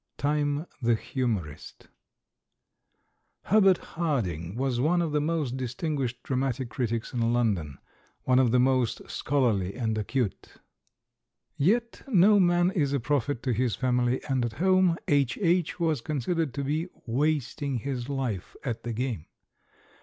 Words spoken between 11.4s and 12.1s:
Yet